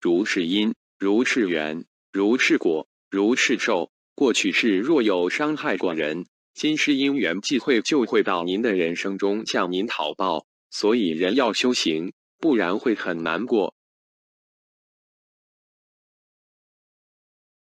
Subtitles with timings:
[0.00, 3.90] 如是因如是缘如是果如是受。
[4.16, 13.75] 过去世若有伤害过人今世因缘际会就会到您的人生中向您讨报所以人要修行不然会很难过。